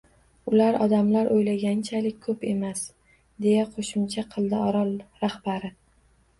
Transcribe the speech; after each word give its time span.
Ular 0.51 0.77
odamlar 0.85 1.29
o‘ylaganchalik 1.35 2.17
ko‘p 2.25 2.47
emas,— 2.53 2.83
deya 3.47 3.69
qo‘shimcha 3.77 4.27
qildi 4.35 4.65
orol 4.73 4.93
rahbari 5.25 5.75